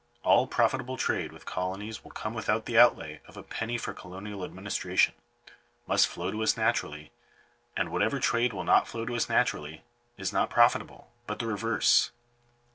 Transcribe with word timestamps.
All 0.23 0.47
profitable 0.47 0.97
trade 0.97 1.31
with 1.31 1.45
colonies 1.45 2.03
will 2.03 2.09
come 2.09 2.33
without 2.33 2.65
the 2.65 2.75
outlay 2.75 3.21
of 3.27 3.37
a 3.37 3.43
penny 3.43 3.77
for 3.77 3.93
colonial 3.93 4.43
administration— 4.43 5.13
must 5.87 6.07
flow 6.07 6.31
to 6.31 6.41
us 6.41 6.57
naturally; 6.57 7.11
and 7.77 7.89
whatever 7.89 8.19
trade 8.19 8.51
will 8.51 8.63
not 8.63 8.87
flow 8.87 9.05
to 9.05 9.15
us 9.15 9.29
naturally, 9.29 9.83
is 10.17 10.33
not 10.33 10.49
profitable, 10.49 11.11
but 11.27 11.37
the 11.37 11.45
reverse. 11.45 12.09